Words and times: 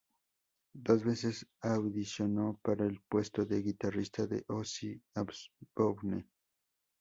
Dos 0.73 1.03
veces 1.05 1.45
audicionó 1.61 2.59
para 2.63 2.87
el 2.87 3.01
puesto 3.07 3.45
de 3.45 3.61
guitarrista 3.61 4.25
de 4.25 4.43
Ozzy 4.47 4.99
Osbourne. 5.13 6.25